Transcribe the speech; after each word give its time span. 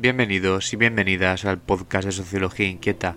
Bienvenidos 0.00 0.72
y 0.72 0.76
bienvenidas 0.76 1.44
al 1.44 1.58
podcast 1.58 2.06
de 2.06 2.12
Sociología 2.12 2.68
Inquieta, 2.68 3.16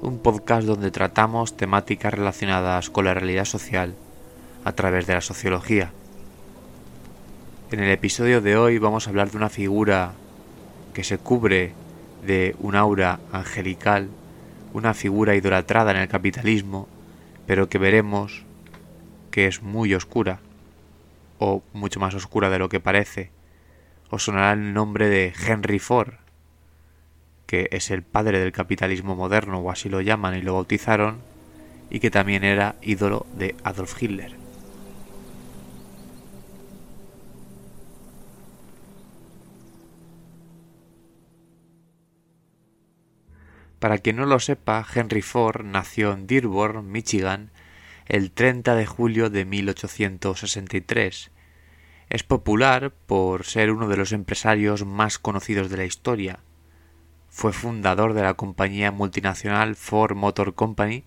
un 0.00 0.20
podcast 0.20 0.64
donde 0.64 0.92
tratamos 0.92 1.56
temáticas 1.56 2.14
relacionadas 2.14 2.90
con 2.90 3.06
la 3.06 3.14
realidad 3.14 3.44
social 3.44 3.96
a 4.64 4.70
través 4.70 5.08
de 5.08 5.14
la 5.14 5.20
sociología. 5.20 5.90
En 7.72 7.80
el 7.80 7.90
episodio 7.90 8.40
de 8.40 8.56
hoy 8.56 8.78
vamos 8.78 9.06
a 9.06 9.10
hablar 9.10 9.32
de 9.32 9.36
una 9.36 9.48
figura 9.48 10.12
que 10.94 11.02
se 11.02 11.18
cubre 11.18 11.72
de 12.24 12.54
un 12.60 12.76
aura 12.76 13.18
angelical, 13.32 14.08
una 14.74 14.94
figura 14.94 15.34
idolatrada 15.34 15.90
en 15.90 15.96
el 15.96 16.08
capitalismo, 16.08 16.86
pero 17.48 17.68
que 17.68 17.78
veremos 17.78 18.44
que 19.32 19.48
es 19.48 19.60
muy 19.60 19.92
oscura, 19.92 20.38
o 21.40 21.64
mucho 21.72 21.98
más 21.98 22.14
oscura 22.14 22.48
de 22.48 22.60
lo 22.60 22.68
que 22.68 22.78
parece. 22.78 23.35
Os 24.10 24.24
sonará 24.24 24.52
el 24.52 24.72
nombre 24.72 25.08
de 25.08 25.32
Henry 25.46 25.78
Ford, 25.78 26.14
que 27.46 27.68
es 27.72 27.90
el 27.90 28.02
padre 28.02 28.38
del 28.40 28.52
capitalismo 28.52 29.16
moderno, 29.16 29.58
o 29.58 29.70
así 29.70 29.88
lo 29.88 30.00
llaman 30.00 30.36
y 30.36 30.42
lo 30.42 30.54
bautizaron, 30.54 31.18
y 31.90 32.00
que 32.00 32.10
también 32.10 32.44
era 32.44 32.76
ídolo 32.82 33.26
de 33.36 33.54
Adolf 33.64 34.00
Hitler. 34.02 34.36
Para 43.78 43.98
quien 43.98 44.16
no 44.16 44.26
lo 44.26 44.40
sepa, 44.40 44.84
Henry 44.94 45.22
Ford 45.22 45.64
nació 45.64 46.12
en 46.12 46.26
Dearborn, 46.26 46.90
Michigan, 46.90 47.50
el 48.06 48.30
30 48.32 48.74
de 48.74 48.86
julio 48.86 49.30
de 49.30 49.44
1863. 49.44 51.30
Es 52.08 52.22
popular 52.22 52.92
por 53.06 53.44
ser 53.44 53.72
uno 53.72 53.88
de 53.88 53.96
los 53.96 54.12
empresarios 54.12 54.86
más 54.86 55.18
conocidos 55.18 55.70
de 55.70 55.76
la 55.76 55.84
historia. 55.84 56.38
Fue 57.28 57.52
fundador 57.52 58.14
de 58.14 58.22
la 58.22 58.34
compañía 58.34 58.92
multinacional 58.92 59.74
Ford 59.74 60.16
Motor 60.16 60.54
Company 60.54 61.04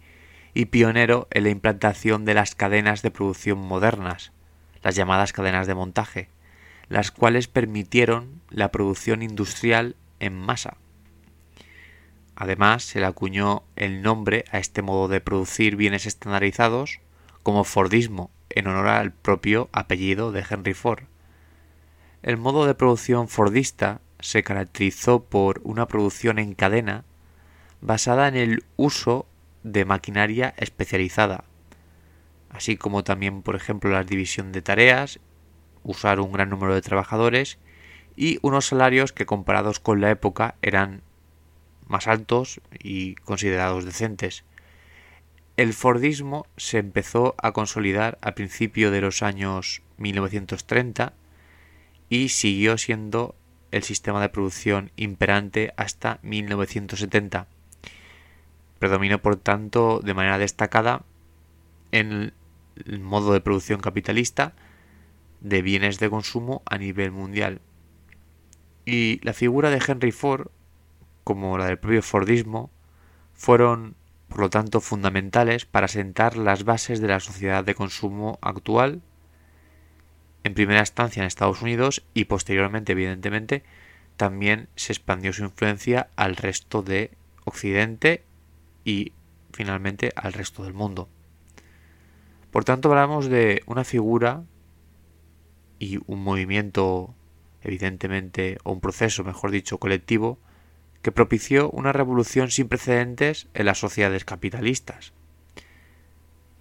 y 0.53 0.66
pionero 0.66 1.27
en 1.31 1.44
la 1.44 1.50
implantación 1.50 2.25
de 2.25 2.33
las 2.33 2.53
cadenas 2.53 3.02
de 3.02 3.11
producción 3.11 3.59
modernas, 3.59 4.33
las 4.83 4.95
llamadas 4.95 5.31
cadenas 5.31 5.67
de 5.67 5.75
montaje, 5.75 6.30
las 6.89 7.11
cuales 7.11 7.47
permitieron 7.47 8.42
la 8.50 8.70
producción 8.72 9.22
industrial 9.22 9.95
en 10.20 10.36
masa. 10.36 10.75
Además, 12.36 12.83
se 12.83 13.00
le 13.00 13.05
acuñó 13.05 13.64
el 13.75 14.02
nombre 14.02 14.44
a 14.52 14.59
este 14.59 14.81
modo 14.81 15.08
de 15.08 15.22
producir 15.22 15.75
bienes 15.75 16.05
estandarizados 16.05 17.00
como 17.44 17.64
Fordismo, 17.64 18.31
en 18.50 18.67
honor 18.67 18.88
al 18.88 19.11
propio 19.11 19.69
apellido 19.72 20.31
de 20.31 20.45
Henry 20.50 20.73
Ford. 20.73 21.03
El 22.22 22.38
modo 22.38 22.66
de 22.66 22.75
producción 22.75 23.28
Fordista 23.28 24.02
se 24.19 24.44
caracterizó 24.44 25.23
por 25.23 25.61
una 25.64 25.88
producción 25.88 26.39
en 26.39 26.53
cadena 26.53 27.05
basada 27.81 28.27
en 28.27 28.36
el 28.36 28.64
uso 28.75 29.25
de 29.64 29.86
maquinaria 29.86 30.53
especializada, 30.58 31.45
así 32.49 32.77
como 32.77 33.04
también, 33.04 33.42
por 33.42 33.55
ejemplo, 33.55 33.92
la 33.92 34.04
división 34.04 34.52
de 34.52 34.61
tareas, 34.61 35.20
usar 35.83 36.20
un 36.20 36.31
gran 36.31 36.49
número 36.49 36.76
de 36.76 36.81
trabajadores 36.81 37.58
y 38.16 38.39
unos 38.42 38.67
salarios 38.67 39.14
que 39.14 39.26
comparados 39.26 39.80
con 39.80 40.02
la 40.02 40.11
época 40.11 40.55
eran 40.61 41.02
más 41.87 42.08
altos 42.08 42.61
y 42.77 43.16
considerados 43.16 43.86
decentes. 43.86 44.43
El 45.59 45.73
Fordismo 45.73 46.45
se 46.55 46.77
empezó 46.77 47.36
a 47.37 47.52
consolidar 47.52 48.17
a 48.21 48.31
principios 48.31 48.93
de 48.93 49.02
los 49.02 49.21
años 49.21 49.81
1930 49.97 51.11
y 52.08 52.30
siguió 52.30 52.77
siendo 52.77 53.36
el 53.71 53.83
sistema 53.83 54.21
de 54.21 54.30
producción 54.30 54.89
imperante 54.95 55.73
hasta 55.75 56.19
1970. 56.21 57.48
Predominó, 58.80 59.21
por 59.21 59.36
tanto, 59.36 59.99
de 60.02 60.14
manera 60.14 60.37
destacada 60.37 61.03
en 61.92 62.31
el 62.86 62.99
modo 63.02 63.33
de 63.33 63.42
producción 63.42 63.81
capitalista 63.81 64.53
de 65.42 65.61
bienes 65.61 65.99
de 65.99 66.09
consumo 66.09 66.61
a 66.67 66.77
nivel 66.77 67.11
mundial. 67.11 67.59
Y 68.86 69.19
la 69.23 69.33
figura 69.33 69.69
de 69.69 69.83
Henry 69.86 70.14
Ford 70.14 70.48
como 71.25 71.58
la 71.58 71.65
del 71.65 71.80
propio 71.80 72.02
Fordismo, 72.02 72.71
fueron, 73.33 73.95
por 74.30 74.40
lo 74.40 74.50
tanto, 74.50 74.80
fundamentales 74.80 75.66
para 75.66 75.88
sentar 75.88 76.38
las 76.38 76.64
bases 76.64 77.02
de 77.02 77.08
la 77.08 77.20
sociedad 77.20 77.64
de 77.64 77.76
consumo 77.76 78.38
actual, 78.42 79.02
en 80.44 80.54
primera 80.54 80.80
instancia 80.80 81.22
en 81.22 81.28
Estados 81.28 81.62
Unidos 81.62 82.04
y 82.14 82.26
posteriormente, 82.26 82.94
evidentemente, 82.94 83.64
también 84.16 84.70
se 84.76 84.94
expandió 84.94 85.34
su 85.34 85.44
influencia 85.44 86.10
al 86.16 86.36
resto 86.36 86.82
de 86.84 87.12
Occidente 87.44 88.23
y 88.86 89.14
finalmente 89.52 90.12
al 90.16 90.34
resto 90.34 90.64
del 90.64 90.73
mundo. 90.73 91.10
Por 92.52 92.64
tanto, 92.64 92.90
hablamos 92.90 93.28
de 93.28 93.64
una 93.66 93.84
figura 93.84 94.44
y 95.80 96.00
un 96.06 96.23
movimiento, 96.23 97.16
evidentemente, 97.61 98.58
o 98.64 98.72
un 98.72 98.82
proceso, 98.82 99.23
mejor 99.23 99.52
dicho, 99.52 99.78
colectivo, 99.80 100.38
que 101.02 101.11
propició 101.11 101.70
una 101.70 101.93
revolución 101.93 102.52
sin 102.52 102.67
precedentes 102.67 103.48
en 103.54 103.65
las 103.65 103.80
sociedades 103.80 104.26
capitalistas. 104.26 105.14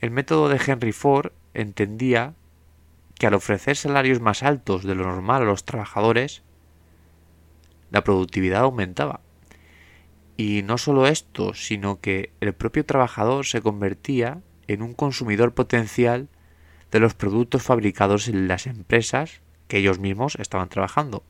El 0.00 0.10
método 0.10 0.48
de 0.48 0.60
Henry 0.64 0.92
Ford 0.92 1.32
entendía 1.54 2.34
que 3.18 3.26
al 3.26 3.34
ofrecer 3.34 3.76
salarios 3.76 4.20
más 4.20 4.42
altos 4.42 4.84
de 4.84 4.94
lo 4.94 5.04
normal 5.04 5.42
a 5.42 5.46
los 5.46 5.64
trabajadores, 5.64 6.42
la 7.90 8.04
productividad 8.04 8.62
aumentaba. 8.62 9.20
Y 10.36 10.62
no 10.62 10.78
solo 10.78 11.08
esto, 11.08 11.52
sino 11.54 12.00
que 12.00 12.30
el 12.40 12.52
propio 12.52 12.84
trabajador 12.84 13.44
se 13.44 13.60
convertía 13.60 14.40
en 14.68 14.82
un 14.82 14.94
consumidor 14.94 15.52
potencial 15.52 16.28
de 16.92 17.00
los 17.00 17.14
productos 17.14 17.64
fabricados 17.64 18.28
en 18.28 18.46
las 18.46 18.68
empresas 18.68 19.40
que 19.66 19.78
ellos 19.78 19.98
mismos 19.98 20.36
estaban 20.36 20.68
trabajando, 20.68 21.24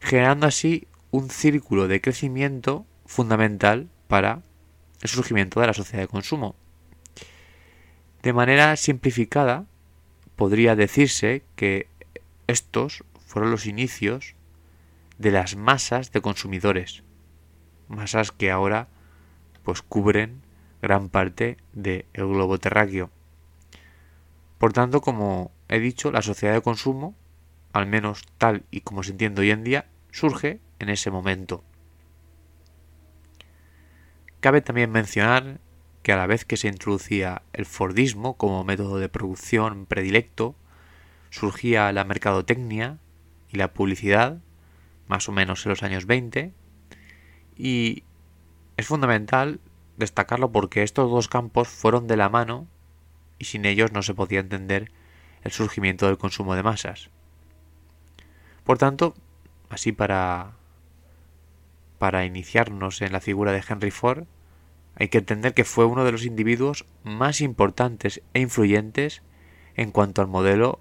generando 0.00 0.46
así 0.46 0.88
un 1.10 1.30
círculo 1.30 1.88
de 1.88 2.00
crecimiento 2.00 2.86
fundamental 3.06 3.88
para 4.08 4.42
el 5.02 5.08
surgimiento 5.08 5.60
de 5.60 5.66
la 5.66 5.74
sociedad 5.74 6.02
de 6.02 6.08
consumo. 6.08 6.54
De 8.22 8.32
manera 8.32 8.76
simplificada, 8.76 9.66
podría 10.36 10.76
decirse 10.76 11.42
que 11.56 11.88
estos 12.46 13.04
fueron 13.26 13.50
los 13.50 13.66
inicios 13.66 14.34
de 15.18 15.30
las 15.30 15.56
masas 15.56 16.12
de 16.12 16.20
consumidores, 16.20 17.02
masas 17.88 18.32
que 18.32 18.50
ahora 18.50 18.88
pues 19.62 19.82
cubren 19.82 20.42
gran 20.82 21.08
parte 21.08 21.58
del 21.72 22.04
globo 22.14 22.58
terráqueo. 22.58 23.10
Por 24.58 24.72
tanto, 24.72 25.00
como 25.00 25.50
he 25.68 25.78
dicho, 25.78 26.10
la 26.10 26.22
sociedad 26.22 26.54
de 26.54 26.62
consumo, 26.62 27.14
al 27.72 27.86
menos 27.86 28.24
tal 28.38 28.64
y 28.70 28.80
como 28.80 29.02
se 29.02 29.12
entiende 29.12 29.42
hoy 29.42 29.50
en 29.50 29.64
día, 29.64 29.86
surge 30.10 30.60
en 30.80 30.88
ese 30.88 31.10
momento. 31.10 31.62
Cabe 34.40 34.62
también 34.62 34.90
mencionar 34.90 35.60
que 36.02 36.12
a 36.12 36.16
la 36.16 36.26
vez 36.26 36.44
que 36.44 36.56
se 36.56 36.68
introducía 36.68 37.42
el 37.52 37.66
Fordismo 37.66 38.36
como 38.36 38.64
método 38.64 38.98
de 38.98 39.08
producción 39.08 39.86
predilecto, 39.86 40.56
surgía 41.28 41.92
la 41.92 42.04
mercadotecnia 42.04 42.98
y 43.50 43.58
la 43.58 43.72
publicidad, 43.72 44.38
más 45.06 45.28
o 45.28 45.32
menos 45.32 45.64
en 45.64 45.70
los 45.70 45.82
años 45.82 46.06
20, 46.06 46.52
y 47.56 48.04
es 48.78 48.86
fundamental 48.86 49.60
destacarlo 49.98 50.50
porque 50.50 50.82
estos 50.82 51.10
dos 51.10 51.28
campos 51.28 51.68
fueron 51.68 52.06
de 52.06 52.16
la 52.16 52.30
mano 52.30 52.66
y 53.38 53.44
sin 53.44 53.66
ellos 53.66 53.92
no 53.92 54.02
se 54.02 54.14
podía 54.14 54.40
entender 54.40 54.90
el 55.42 55.52
surgimiento 55.52 56.06
del 56.06 56.16
consumo 56.16 56.54
de 56.54 56.62
masas. 56.62 57.10
Por 58.64 58.78
tanto, 58.78 59.14
así 59.68 59.92
para 59.92 60.52
para 62.00 62.24
iniciarnos 62.24 63.02
en 63.02 63.12
la 63.12 63.20
figura 63.20 63.52
de 63.52 63.62
Henry 63.68 63.90
Ford, 63.90 64.24
hay 64.94 65.08
que 65.08 65.18
entender 65.18 65.52
que 65.52 65.64
fue 65.64 65.84
uno 65.84 66.02
de 66.02 66.12
los 66.12 66.24
individuos 66.24 66.86
más 67.04 67.42
importantes 67.42 68.22
e 68.32 68.40
influyentes 68.40 69.20
en 69.76 69.90
cuanto 69.90 70.22
al 70.22 70.26
modelo 70.26 70.80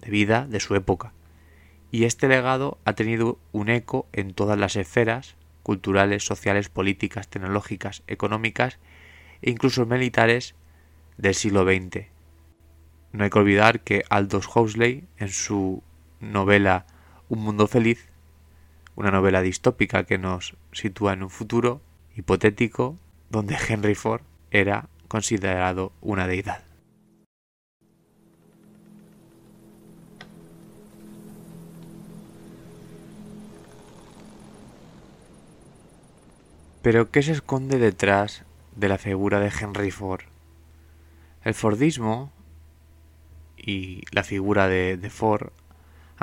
de 0.00 0.12
vida 0.12 0.46
de 0.48 0.60
su 0.60 0.76
época, 0.76 1.12
y 1.90 2.04
este 2.04 2.28
legado 2.28 2.78
ha 2.84 2.92
tenido 2.92 3.40
un 3.50 3.68
eco 3.68 4.06
en 4.12 4.32
todas 4.32 4.56
las 4.56 4.76
esferas 4.76 5.34
culturales, 5.64 6.24
sociales, 6.24 6.68
políticas, 6.68 7.26
tecnológicas, 7.26 8.04
económicas 8.06 8.78
e 9.42 9.50
incluso 9.50 9.86
militares 9.86 10.54
del 11.18 11.34
siglo 11.34 11.64
XX. 11.64 12.06
No 13.10 13.24
hay 13.24 13.30
que 13.30 13.38
olvidar 13.40 13.80
que 13.80 14.04
Aldous 14.08 14.46
Huxley, 14.54 15.02
en 15.16 15.30
su 15.30 15.82
novela 16.20 16.86
Un 17.28 17.40
mundo 17.40 17.66
feliz, 17.66 18.11
una 18.96 19.10
novela 19.10 19.42
distópica 19.42 20.04
que 20.04 20.18
nos 20.18 20.54
sitúa 20.72 21.12
en 21.12 21.22
un 21.22 21.30
futuro 21.30 21.80
hipotético 22.16 22.98
donde 23.30 23.56
Henry 23.68 23.94
Ford 23.94 24.22
era 24.50 24.88
considerado 25.08 25.92
una 26.00 26.26
deidad. 26.26 26.62
Pero 36.82 37.10
¿qué 37.12 37.22
se 37.22 37.32
esconde 37.32 37.78
detrás 37.78 38.44
de 38.74 38.88
la 38.88 38.98
figura 38.98 39.38
de 39.38 39.52
Henry 39.60 39.92
Ford? 39.92 40.22
El 41.44 41.54
Fordismo 41.54 42.32
y 43.56 44.02
la 44.10 44.24
figura 44.24 44.66
de, 44.66 44.98
Ford 45.08 45.50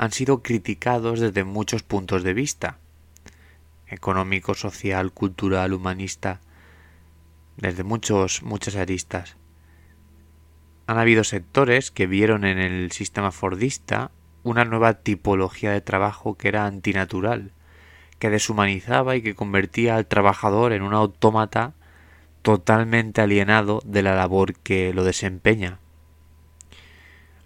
han 0.00 0.12
sido 0.12 0.42
criticados 0.42 1.20
desde 1.20 1.44
muchos 1.44 1.82
puntos 1.82 2.22
de 2.22 2.32
vista 2.32 2.78
económico, 3.86 4.54
social, 4.54 5.12
cultural, 5.12 5.74
humanista, 5.74 6.40
desde 7.58 7.84
muchos, 7.84 8.42
muchas 8.42 8.76
aristas. 8.76 9.36
Han 10.86 10.96
habido 10.96 11.22
sectores 11.22 11.90
que 11.90 12.06
vieron 12.06 12.46
en 12.46 12.56
el 12.56 12.92
sistema 12.92 13.30
fordista 13.30 14.10
una 14.42 14.64
nueva 14.64 14.94
tipología 14.94 15.70
de 15.70 15.82
trabajo 15.82 16.38
que 16.38 16.48
era 16.48 16.64
antinatural, 16.64 17.52
que 18.18 18.30
deshumanizaba 18.30 19.16
y 19.16 19.22
que 19.22 19.34
convertía 19.34 19.96
al 19.96 20.06
trabajador 20.06 20.72
en 20.72 20.80
un 20.80 20.94
autómata 20.94 21.74
totalmente 22.40 23.20
alienado 23.20 23.82
de 23.84 24.02
la 24.02 24.14
labor 24.14 24.54
que 24.54 24.94
lo 24.94 25.04
desempeña, 25.04 25.78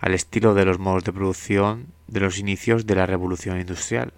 al 0.04 0.12
estilo 0.12 0.52
de 0.52 0.66
los 0.66 0.78
modos 0.78 1.02
de 1.04 1.14
producción 1.14 1.86
de 2.08 2.20
los 2.20 2.38
inicios 2.38 2.84
de 2.84 2.94
la 2.94 3.06
revolución 3.06 3.58
industrial. 3.58 4.12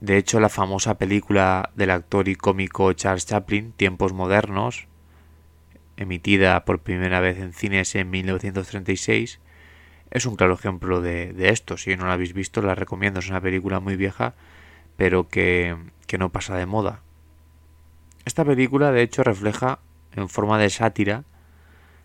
De 0.00 0.16
hecho, 0.16 0.40
la 0.40 0.48
famosa 0.48 0.98
película 0.98 1.70
del 1.76 1.92
actor 1.92 2.26
y 2.26 2.34
cómico 2.34 2.92
Charles 2.94 3.26
Chaplin, 3.26 3.70
Tiempos 3.70 4.12
Modernos, 4.12 4.88
emitida 5.96 6.64
por 6.64 6.80
primera 6.80 7.20
vez 7.20 7.38
en 7.38 7.52
cines 7.52 7.94
en 7.94 8.10
1936, 8.10 9.38
es 10.10 10.26
un 10.26 10.34
claro 10.34 10.54
ejemplo 10.54 11.00
de, 11.00 11.32
esto. 11.38 11.76
Si 11.76 11.96
no 11.96 12.08
la 12.08 12.14
habéis 12.14 12.32
visto, 12.32 12.62
la 12.62 12.74
recomiendo. 12.74 13.20
Es 13.20 13.30
una 13.30 13.40
película 13.40 13.78
muy 13.78 13.94
vieja, 13.94 14.34
pero 14.96 15.28
que, 15.28 15.76
que 16.08 16.18
no 16.18 16.32
pasa 16.32 16.56
de 16.56 16.66
moda. 16.66 17.02
Esta 18.24 18.44
película, 18.44 18.90
de 18.90 19.02
hecho, 19.02 19.22
refleja, 19.22 19.78
en 20.16 20.28
forma 20.28 20.58
de 20.58 20.70
sátira, 20.70 21.22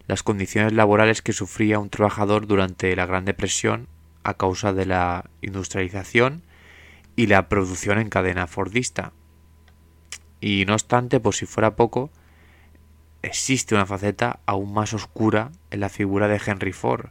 las 0.07 0.23
condiciones 0.23 0.73
laborales 0.73 1.21
que 1.21 1.33
sufría 1.33 1.79
un 1.79 1.89
trabajador 1.89 2.47
durante 2.47 2.95
la 2.95 3.05
Gran 3.05 3.25
Depresión 3.25 3.87
a 4.23 4.35
causa 4.35 4.73
de 4.73 4.85
la 4.85 5.29
industrialización 5.41 6.43
y 7.15 7.27
la 7.27 7.49
producción 7.49 7.99
en 7.99 8.09
cadena 8.09 8.47
fordista. 8.47 9.13
Y 10.39 10.65
no 10.65 10.73
obstante, 10.73 11.19
por 11.19 11.35
si 11.35 11.45
fuera 11.45 11.75
poco, 11.75 12.09
existe 13.21 13.75
una 13.75 13.85
faceta 13.85 14.39
aún 14.45 14.73
más 14.73 14.93
oscura 14.93 15.51
en 15.69 15.79
la 15.79 15.89
figura 15.89 16.27
de 16.27 16.41
Henry 16.43 16.71
Ford, 16.71 17.09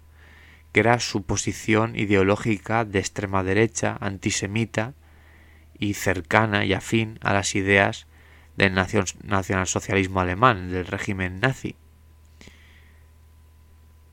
que 0.73 0.81
era 0.81 0.99
su 1.01 1.23
posición 1.23 1.97
ideológica 1.97 2.85
de 2.85 2.99
extrema 2.99 3.43
derecha, 3.43 3.97
antisemita 4.01 4.95
y 5.79 5.95
cercana 5.95 6.65
y 6.65 6.73
afín 6.73 7.19
a 7.23 7.33
las 7.33 7.55
ideas 7.55 8.07
del 8.57 8.75
nacionalsocialismo 8.75 10.21
alemán, 10.21 10.71
del 10.71 10.87
régimen 10.87 11.41
nazi. 11.41 11.77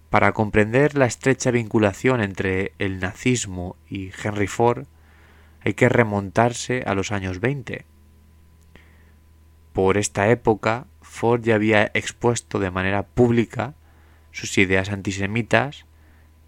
Para 0.09 0.31
comprender 0.31 0.97
la 0.97 1.05
estrecha 1.05 1.51
vinculación 1.51 2.21
entre 2.21 2.71
el 2.79 2.99
nazismo 2.99 3.75
y 3.89 4.11
Henry 4.23 4.47
Ford, 4.47 4.85
hay 5.61 5.73
que 5.73 5.89
remontarse 5.89 6.83
a 6.85 6.93
los 6.93 7.11
años 7.11 7.41
20. 7.41 7.85
Por 9.73 9.97
esta 9.97 10.29
época, 10.29 10.87
Ford 11.01 11.43
ya 11.43 11.55
había 11.55 11.91
expuesto 11.93 12.59
de 12.59 12.71
manera 12.71 13.03
pública 13.03 13.73
sus 14.31 14.57
ideas 14.57 14.89
antisemitas, 14.89 15.85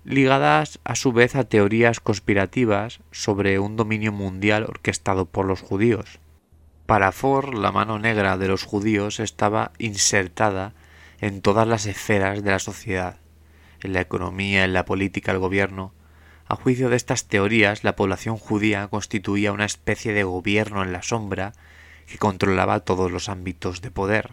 ligadas 0.06 0.80
a 0.86 0.96
su 0.96 1.12
vez 1.12 1.36
a 1.36 1.44
teorías 1.44 2.00
conspirativas 2.00 3.02
sobre 3.12 3.60
un 3.60 3.76
dominio 3.76 4.14
mundial 4.14 4.64
orquestado 4.64 5.26
por 5.26 5.46
los 5.46 5.62
judíos. 5.62 6.20
Para 6.86 7.12
Ford, 7.12 7.54
la 7.54 7.72
mano 7.72 8.00
negra 8.00 8.38
de 8.38 8.48
los 8.48 8.64
judíos 8.64 9.20
estaba 9.20 9.74
insertada 9.78 10.74
en 11.20 11.42
todas 11.42 11.68
las 11.68 11.86
esferas 11.86 12.42
de 12.42 12.52
la 12.52 12.60
sociedad, 12.60 13.18
en 13.81 13.94
la 13.94 14.02
economía, 14.02 14.66
en 14.66 14.74
la 14.74 14.86
política, 14.86 15.31
el 15.31 15.40
gobierno, 15.40 15.94
a 16.48 16.56
juicio 16.56 16.90
de 16.90 16.96
estas 16.96 17.28
teorías, 17.28 17.84
la 17.84 17.96
población 17.96 18.38
judía 18.38 18.88
constituía 18.88 19.52
una 19.52 19.66
especie 19.66 20.14
de 20.14 20.24
gobierno 20.24 20.81
en 20.81 20.92
la 20.92 21.04
sombra 21.04 21.54
que 22.08 22.18
controlaba 22.18 22.80
todos 22.80 23.12
los 23.12 23.30
ámbitos 23.30 23.81
de 23.81 23.92
poder. 23.92 24.31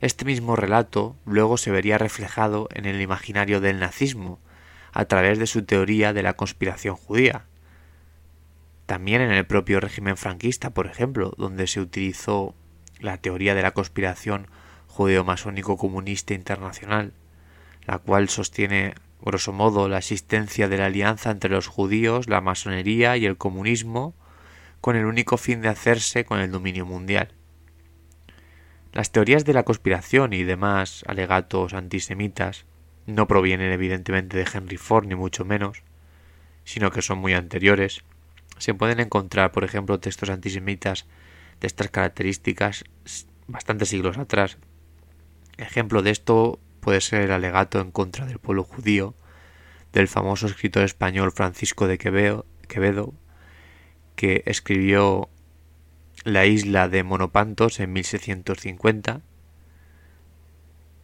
Este 0.00 0.24
mismo 0.24 0.56
relato 0.56 1.16
luego 1.26 1.58
se 1.58 1.70
vería 1.70 1.98
reflejado 1.98 2.68
en 2.72 2.86
el 2.86 3.02
imaginario 3.02 3.60
del 3.60 3.78
nazismo, 3.78 4.40
a 4.92 5.04
través 5.04 5.38
de 5.38 5.46
su 5.46 5.64
teoría 5.64 6.14
de 6.14 6.22
la 6.22 6.32
conspiración 6.32 6.96
judía. 6.96 7.44
También 8.86 9.20
en 9.20 9.32
el 9.32 9.46
propio 9.46 9.80
régimen 9.80 10.16
franquista, 10.16 10.70
por 10.70 10.86
ejemplo, 10.86 11.34
donde 11.36 11.66
se 11.66 11.80
utilizó 11.80 12.54
la 12.98 13.18
teoría 13.18 13.54
de 13.54 13.62
la 13.62 13.72
conspiración 13.72 14.46
judeo-masónico 14.88 15.76
comunista 15.76 16.34
internacional, 16.34 17.12
la 17.86 17.98
cual 17.98 18.28
sostiene 18.28 18.94
grosso 19.20 19.52
modo, 19.52 19.88
la 19.88 19.98
existencia 19.98 20.68
de 20.68 20.78
la 20.78 20.86
alianza 20.86 21.30
entre 21.30 21.50
los 21.50 21.66
judíos, 21.66 22.28
la 22.28 22.40
masonería 22.40 23.16
y 23.16 23.26
el 23.26 23.36
comunismo, 23.36 24.14
con 24.80 24.96
el 24.96 25.04
único 25.04 25.36
fin 25.36 25.60
de 25.60 25.68
hacerse 25.68 26.24
con 26.24 26.40
el 26.40 26.50
dominio 26.50 26.86
mundial. 26.86 27.34
Las 28.92 29.12
teorías 29.12 29.44
de 29.44 29.52
la 29.52 29.62
conspiración 29.62 30.32
y 30.32 30.42
demás 30.42 31.04
alegatos 31.06 31.74
antisemitas 31.74 32.64
no 33.06 33.28
provienen 33.28 33.72
evidentemente 33.72 34.36
de 34.36 34.48
Henry 34.52 34.78
Ford 34.78 35.06
ni 35.06 35.14
mucho 35.14 35.44
menos, 35.44 35.82
sino 36.64 36.90
que 36.90 37.02
son 37.02 37.18
muy 37.18 37.34
anteriores. 37.34 38.02
Se 38.58 38.74
pueden 38.74 39.00
encontrar, 39.00 39.52
por 39.52 39.64
ejemplo, 39.64 40.00
textos 40.00 40.30
antisemitas 40.30 41.06
de 41.60 41.66
estas 41.66 41.90
características 41.90 42.84
bastantes 43.46 43.88
siglos 43.88 44.18
atrás. 44.18 44.58
Ejemplo 45.56 46.02
de 46.02 46.10
esto 46.10 46.58
puede 46.80 47.00
ser 47.00 47.22
el 47.22 47.32
alegato 47.32 47.80
en 47.80 47.90
contra 47.90 48.26
del 48.26 48.38
pueblo 48.38 48.64
judío 48.64 49.14
del 49.92 50.08
famoso 50.08 50.46
escritor 50.46 50.84
español 50.84 51.32
Francisco 51.32 51.86
de 51.86 51.98
Quevedo, 51.98 53.14
que 54.16 54.42
escribió 54.46 55.28
La 56.24 56.46
isla 56.46 56.88
de 56.88 57.02
Monopantos 57.02 57.80
en 57.80 57.92
1650 57.92 59.22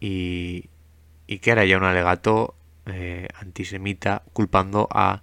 y, 0.00 0.68
y 1.26 1.38
que 1.38 1.50
era 1.50 1.64
ya 1.64 1.78
un 1.78 1.84
alegato 1.84 2.54
eh, 2.86 3.28
antisemita 3.34 4.22
culpando 4.32 4.88
a 4.92 5.22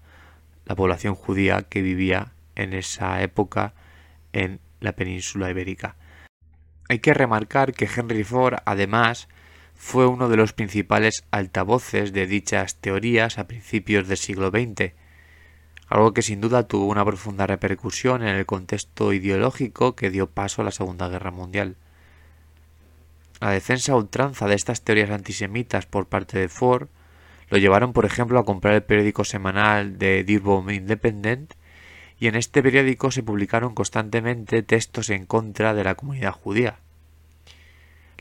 la 0.65 0.75
población 0.75 1.15
judía 1.15 1.63
que 1.63 1.81
vivía 1.81 2.33
en 2.55 2.74
esa 2.74 3.22
época 3.22 3.74
en 4.33 4.60
la 4.81 4.93
península 4.93 5.50
ibérica. 5.50 5.95
Hay 6.89 7.00
que 7.00 7.13
remarcar 7.13 7.74
que 7.74 7.88
Henry 7.93 8.24
Ford 8.25 8.55
además 8.65 9.29
fue 9.75 10.08
uno 10.08 10.30
de 10.30 10.38
los 10.38 10.53
principales 10.53 11.24
altavoces 11.32 12.13
de 12.13 12.27
dichas 12.27 12.77
teorías 12.77 13.38
a 13.38 13.48
principios 13.48 14.08
del 14.08 14.18
siglo 14.18 14.50
XX, 14.50 14.94
algo 15.88 16.13
que 16.13 16.22
sin 16.22 16.42
duda 16.42 16.68
tuvo 16.68 16.86
una 16.88 17.06
profunda 17.06 17.46
repercusión 17.46 18.22
en 18.24 18.36
el 18.36 18.46
contexto 18.46 19.13
ideológico 19.13 19.96
que 19.96 20.10
dio 20.10 20.30
paso 20.30 20.62
a 20.62 20.65
la 20.65 20.72
Segunda 20.72 21.10
Guerra 21.10 21.32
Mundial. 21.32 21.75
La 23.39 23.51
defensa 23.51 23.96
ultranza 23.96 24.48
de 24.48 24.56
estas 24.56 24.82
teorías 24.82 25.10
antisemitas 25.10 25.86
por 25.86 26.08
parte 26.08 26.39
de 26.39 26.48
Ford 26.48 26.88
lo 27.50 27.58
llevaron, 27.58 27.94
por 27.94 28.06
ejemplo, 28.06 28.39
a 28.39 28.46
comprar 28.46 28.74
el 28.74 28.84
periódico 28.84 29.24
semanal 29.25 29.98
de 30.00 30.24
Dearborn 30.24 30.74
Independent 30.74 31.53
y 32.18 32.27
en 32.27 32.36
este 32.36 32.63
periódico 32.63 33.12
se 33.12 33.22
publicaron 33.22 33.75
constantemente 33.75 34.63
textos 34.63 35.10
en 35.10 35.25
contra 35.25 35.74
de 35.74 35.84
la 35.84 35.96
comunidad 35.96 36.32
judía. 36.32 36.80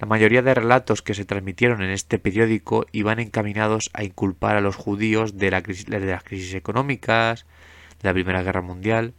La 0.02 0.08
mayoría 0.08 0.42
de 0.42 0.52
relatos 0.52 1.00
que 1.00 1.14
se 1.14 1.24
transmitieron 1.24 1.80
en 1.80 1.90
este 1.90 2.18
periódico 2.18 2.86
iban 2.90 3.20
encaminados 3.20 3.88
a 3.92 4.02
inculpar 4.02 4.56
a 4.56 4.60
los 4.60 4.74
judíos 4.74 5.36
de, 5.38 5.52
la 5.52 5.60
de 5.60 6.00
las 6.00 6.24
crisis 6.24 6.54
económicas, 6.54 7.46
de 8.02 8.08
la 8.08 8.12
Primera 8.12 8.42
Guerra 8.42 8.62
Mundial, 8.62 9.14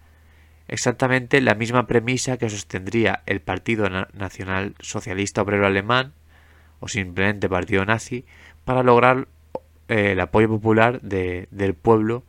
exactamente 0.67 1.39
la 1.39 1.55
misma 1.55 1.87
premisa 1.87 2.35
que 2.35 2.49
sostendría 2.49 3.23
el 3.27 3.39
Partido 3.39 3.89
Nacional 3.89 4.75
Socialista 4.81 5.43
Obrero 5.43 5.67
Alemán, 5.67 6.11
o 6.81 6.89
simplemente 6.89 7.47
Partido 7.47 7.85
Nazi, 7.85 8.25
para 8.65 8.83
lograr 8.83 9.29
eh, 9.87 10.11
el 10.11 10.19
apoyo 10.19 10.49
popular 10.49 10.99
del 10.99 11.75
pueblo 11.75 12.25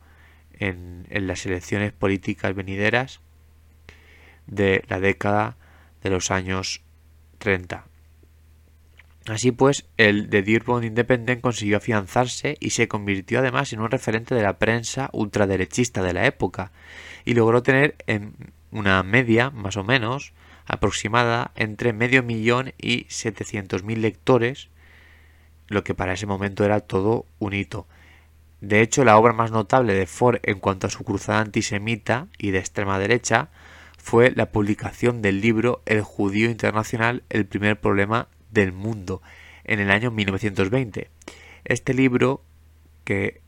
en, 0.53 1.05
en 1.09 1.27
las 1.27 1.45
elecciones 1.45 1.91
políticas 1.91 2.55
venideras 2.55 3.19
de 4.47 4.85
la 4.87 5.01
década 5.01 5.57
de 6.03 6.09
los 6.09 6.31
años 6.31 6.81
30. 7.39 7.87
Así 9.27 9.51
pues, 9.51 9.87
el 9.97 10.29
The 10.29 10.43
Dearborn 10.43 10.83
Independent 10.83 11.41
consiguió 11.41 11.77
afianzarse 11.77 12.57
y 12.59 12.69
se 12.71 12.87
convirtió 12.87 13.39
además 13.39 13.73
en 13.73 13.79
un 13.79 13.89
referente 13.89 14.35
de 14.35 14.43
la 14.43 14.59
prensa 14.59 15.09
ultraderechista 15.13 16.03
de 16.03 16.13
la 16.13 16.27
época 16.27 16.71
y 17.25 17.33
logró 17.33 17.63
tener 17.63 17.95
en 18.05 18.35
una 18.69 19.01
media, 19.01 19.49
más 19.49 19.77
o 19.77 19.83
menos, 19.83 20.33
aproximada 20.67 21.51
entre 21.55 21.91
medio 21.91 22.21
millón 22.21 22.73
y 22.77 23.07
setecientos 23.09 23.83
mil 23.83 24.01
lectores, 24.01 24.69
lo 25.67 25.83
que 25.83 25.95
para 25.95 26.13
ese 26.13 26.27
momento 26.27 26.63
era 26.63 26.81
todo 26.81 27.25
un 27.39 27.53
hito. 27.53 27.87
De 28.61 28.81
hecho, 28.81 29.03
la 29.03 29.17
obra 29.17 29.33
más 29.33 29.51
notable 29.51 29.95
de 29.95 30.05
Ford 30.05 30.39
en 30.43 30.59
cuanto 30.59 30.85
a 30.85 30.91
su 30.91 31.03
cruzada 31.03 31.39
antisemita 31.39 32.27
y 32.37 32.51
de 32.51 32.59
extrema 32.59 32.99
derecha 32.99 33.49
fue 33.97 34.31
la 34.31 34.51
publicación 34.51 35.23
del 35.23 35.41
libro 35.41 35.81
El 35.87 36.01
judío 36.01 36.49
internacional, 36.49 37.23
el 37.29 37.47
primer 37.47 37.79
problema 37.79 38.27
del 38.55 38.71
mundo, 38.71 39.21
en 39.63 39.79
el 39.79 39.91
año 39.91 40.09
1920. 40.09 41.11
Este 41.65 41.93
libro, 41.93 42.43
que 43.03 43.41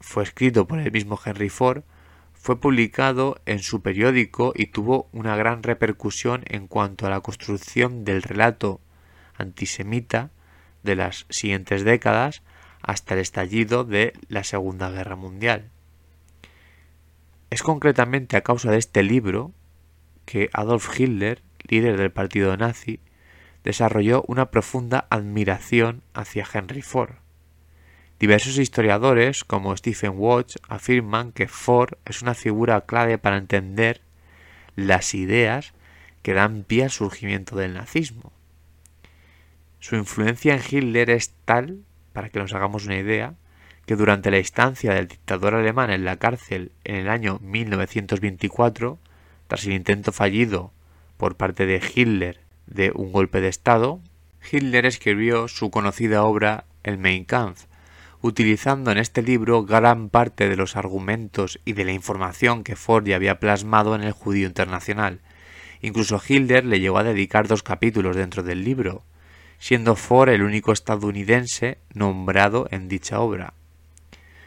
fue 0.00 0.22
escrito 0.22 0.68
por 0.68 0.78
el 0.78 0.92
mismo 0.92 1.18
Henry 1.24 1.48
Ford, 1.48 1.82
fue 2.34 2.60
publicado 2.60 3.40
en 3.46 3.58
su 3.58 3.82
periódico 3.82 4.52
y 4.54 4.66
tuvo 4.66 5.08
una 5.12 5.34
gran 5.34 5.64
repercusión 5.64 6.44
en 6.46 6.68
cuanto 6.68 7.06
a 7.06 7.10
la 7.10 7.20
construcción 7.20 8.04
del 8.04 8.22
relato 8.22 8.80
antisemita 9.36 10.30
de 10.84 10.94
las 10.94 11.26
siguientes 11.30 11.82
décadas 11.84 12.42
hasta 12.80 13.14
el 13.14 13.20
estallido 13.20 13.82
de 13.82 14.12
la 14.28 14.44
Segunda 14.44 14.90
Guerra 14.90 15.16
Mundial. 15.16 15.70
Es 17.50 17.62
concretamente 17.62 18.36
a 18.36 18.42
causa 18.42 18.70
de 18.70 18.78
este 18.78 19.02
libro 19.02 19.52
que 20.26 20.50
Adolf 20.52 20.98
Hitler, 20.98 21.42
líder 21.68 21.96
del 21.96 22.12
partido 22.12 22.56
nazi, 22.56 23.00
desarrolló 23.64 24.24
una 24.28 24.50
profunda 24.50 25.06
admiración 25.10 26.02
hacia 26.14 26.46
Henry 26.52 26.82
Ford. 26.82 27.16
Diversos 28.18 28.58
historiadores, 28.58 29.44
como 29.44 29.76
Stephen 29.76 30.14
Watch, 30.16 30.56
afirman 30.68 31.32
que 31.32 31.46
Ford 31.46 31.94
es 32.04 32.22
una 32.22 32.34
figura 32.34 32.80
clave 32.80 33.18
para 33.18 33.36
entender 33.36 34.00
las 34.74 35.14
ideas 35.14 35.72
que 36.22 36.34
dan 36.34 36.64
pie 36.64 36.84
al 36.84 36.90
surgimiento 36.90 37.56
del 37.56 37.74
nazismo. 37.74 38.32
Su 39.78 39.94
influencia 39.94 40.54
en 40.54 40.62
Hitler 40.68 41.10
es 41.10 41.32
tal, 41.44 41.84
para 42.12 42.28
que 42.30 42.40
nos 42.40 42.52
hagamos 42.52 42.86
una 42.86 42.96
idea, 42.96 43.34
que 43.86 43.94
durante 43.94 44.30
la 44.30 44.38
estancia 44.38 44.92
del 44.92 45.08
dictador 45.08 45.54
alemán 45.54 45.90
en 45.90 46.04
la 46.04 46.16
cárcel 46.16 46.72
en 46.84 46.96
el 46.96 47.08
año 47.08 47.38
1924, 47.42 48.98
tras 49.46 49.64
el 49.64 49.72
intento 49.72 50.12
fallido 50.12 50.72
por 51.16 51.36
parte 51.36 51.66
de 51.66 51.80
Hitler 51.94 52.47
de 52.70 52.92
un 52.94 53.12
golpe 53.12 53.40
de 53.40 53.48
Estado, 53.48 54.00
Hitler 54.50 54.86
escribió 54.86 55.48
su 55.48 55.70
conocida 55.70 56.22
obra 56.22 56.64
El 56.82 56.98
Mein 56.98 57.24
Kampf, 57.24 57.64
utilizando 58.20 58.90
en 58.90 58.98
este 58.98 59.22
libro 59.22 59.64
gran 59.64 60.08
parte 60.08 60.48
de 60.48 60.56
los 60.56 60.76
argumentos 60.76 61.60
y 61.64 61.72
de 61.72 61.84
la 61.84 61.92
información 61.92 62.64
que 62.64 62.76
Ford 62.76 63.06
ya 63.06 63.16
había 63.16 63.40
plasmado 63.40 63.94
en 63.94 64.02
el 64.02 64.12
Judío 64.12 64.46
Internacional. 64.46 65.20
Incluso 65.80 66.20
Hitler 66.26 66.64
le 66.64 66.80
llegó 66.80 66.98
a 66.98 67.04
dedicar 67.04 67.46
dos 67.46 67.62
capítulos 67.62 68.16
dentro 68.16 68.42
del 68.42 68.64
libro, 68.64 69.02
siendo 69.58 69.96
Ford 69.96 70.30
el 70.30 70.42
único 70.42 70.72
estadounidense 70.72 71.78
nombrado 71.94 72.68
en 72.70 72.88
dicha 72.88 73.20
obra. 73.20 73.54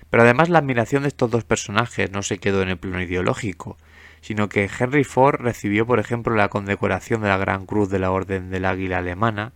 Pero 0.10 0.24
además 0.24 0.50
la 0.50 0.60
admiración 0.60 1.04
de 1.04 1.10
estos 1.10 1.32
dos 1.32 1.46
personajes 1.46 2.12
no 2.12 2.22
se 2.22 2.38
quedó 2.38 2.62
en 2.62 2.70
el 2.70 2.78
plano 2.78 3.02
ideológico, 3.02 3.78
sino 4.22 4.50
que 4.50 4.70
Henry 4.80 5.04
Ford 5.04 5.42
recibió, 5.42 5.86
por 5.86 6.00
ejemplo, 6.00 6.36
la 6.36 6.50
condecoración 6.50 7.22
de 7.22 7.28
la 7.28 7.38
Gran 7.38 7.66
Cruz 7.66 7.90
de 7.90 8.00
la 8.00 8.12
Orden 8.12 8.50
del 8.50 8.66
Águila 8.66 9.00
Alemana, 9.00 9.54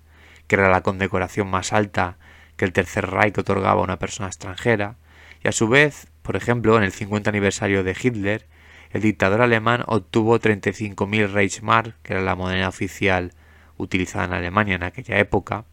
que 0.47 0.55
era 0.55 0.69
la 0.69 0.81
condecoración 0.81 1.47
más 1.47 1.73
alta 1.73 2.17
que 2.57 2.65
el 2.65 2.73
Tercer 2.73 3.09
Reich 3.09 3.37
otorgaba 3.37 3.81
a 3.81 3.83
una 3.83 3.99
persona 3.99 4.27
extranjera, 4.27 4.95
y 5.43 5.47
a 5.47 5.51
su 5.51 5.67
vez, 5.67 6.07
por 6.21 6.35
ejemplo, 6.35 6.77
en 6.77 6.83
el 6.83 6.91
50 6.91 7.29
aniversario 7.29 7.83
de 7.83 7.95
Hitler, 8.01 8.47
el 8.91 9.01
dictador 9.01 9.41
alemán 9.41 9.83
obtuvo 9.87 10.39
35.000 10.39 11.31
Reichsmark, 11.31 11.95
que 12.01 12.13
era 12.13 12.21
la 12.21 12.35
moneda 12.35 12.69
oficial 12.69 13.33
utilizada 13.77 14.25
en 14.25 14.33
Alemania 14.33 14.75
en 14.75 14.83
aquella 14.83 15.19
época, 15.19 15.65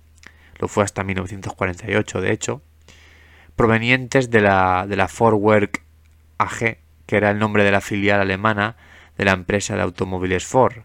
lo 0.59 0.69
fue 0.69 0.85
hasta 0.85 1.05
1948 1.05 2.21
de 2.21 2.33
hecho, 2.33 2.63
provenientes 3.57 4.31
de 4.31 4.41
la, 4.41 4.87
de 4.89 4.97
la 4.97 5.09
Work 5.21 5.83
AG, 6.39 6.79
que 7.07 7.17
era 7.17 7.31
el 7.31 7.39
nombre 7.39 7.65
de 7.65 7.71
la 7.73 7.81
filial 7.81 8.21
alemana 8.21 8.77
de 9.17 9.25
la 9.25 9.33
empresa 9.33 9.77
de 9.77 9.83
automóviles 9.83 10.47
Ford, 10.47 10.85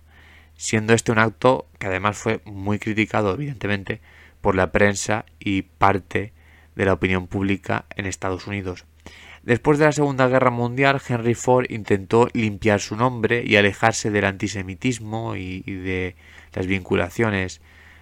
siendo 0.56 0.94
este 0.94 1.12
un 1.12 1.20
acto 1.20 1.68
que 1.80 1.88
además 1.88 2.18
fue 2.18 2.42
muy 2.46 2.80
criticado, 2.80 3.34
evidentemente, 3.34 4.02
por 4.42 4.56
la 4.56 4.72
prensa 4.72 5.26
y 5.40 5.64
parte 5.64 6.34
de 6.76 6.86
la 6.86 6.94
opinión 6.94 7.28
pública 7.28 7.86
en 7.96 8.06
Estados 8.06 8.48
Unidos. 8.48 8.86
Después 9.44 9.80
de 9.80 9.86
la 9.86 9.94
Segunda 9.94 10.28
Guerra 10.28 10.52
Mundial, 10.52 11.02
Henry 11.08 11.34
Ford 11.34 11.68
intentó 11.70 12.28
limpiar 12.34 12.82
su 12.82 12.98
nombre 12.98 13.44
y 13.46 13.56
alejarse 13.56 14.12
del 14.12 14.26
antisemitismo 14.26 15.36
y, 15.38 15.62
de 15.62 16.16
las 16.54 16.68
vinculaciones 16.68 17.62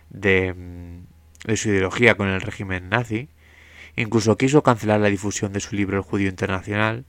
de, 0.10 0.54
mm, 0.54 1.48
de 1.48 1.58
su 1.58 1.70
ideología 1.70 2.16
con 2.16 2.30
el 2.30 2.42
régimen 2.42 2.90
nazi. 2.90 3.30
Incluso 3.96 4.38
quiso 4.38 4.64
cancelar 4.64 5.00
la 5.00 5.10
difusión 5.10 5.54
de 5.54 5.60
su 5.60 5.76
libro 5.76 5.98
El 5.98 6.04
judío 6.04 6.30
internacional, 6.30 7.06